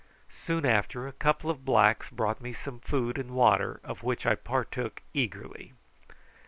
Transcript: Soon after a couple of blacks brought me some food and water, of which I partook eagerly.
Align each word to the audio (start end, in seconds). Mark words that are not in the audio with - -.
Soon 0.35 0.65
after 0.65 1.07
a 1.07 1.11
couple 1.11 1.51
of 1.51 1.63
blacks 1.63 2.09
brought 2.09 2.41
me 2.41 2.53
some 2.53 2.79
food 2.79 3.19
and 3.19 3.35
water, 3.35 3.79
of 3.83 4.01
which 4.01 4.25
I 4.25 4.33
partook 4.33 5.03
eagerly. 5.13 5.73